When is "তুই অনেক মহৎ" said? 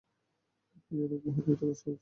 0.85-1.43